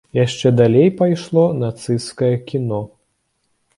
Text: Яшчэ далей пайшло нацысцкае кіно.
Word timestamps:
Яшчэ 0.25 0.51
далей 0.61 0.89
пайшло 1.01 1.43
нацысцкае 1.59 2.33
кіно. 2.49 2.81